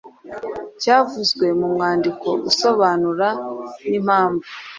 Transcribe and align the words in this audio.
cyavuzwe 0.81 1.45
mu 1.59 1.67
mwandiko 1.73 2.29
usobanure 2.49 3.29
n’impamvu. 3.87 4.47